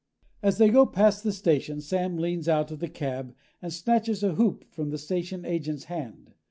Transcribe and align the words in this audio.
As 0.41 0.57
they 0.57 0.69
go 0.69 0.87
past 0.87 1.23
the 1.23 1.31
station, 1.31 1.79
Sam 1.79 2.17
leans 2.17 2.49
out 2.49 2.71
of 2.71 2.79
the 2.79 2.89
cab 2.89 3.35
and 3.61 3.71
snatches 3.71 4.23
a 4.23 4.33
hoop 4.33 4.65
from 4.71 4.89
the 4.89 4.97
station 4.97 5.45
agent's 5.45 5.83
hand. 5.83 6.33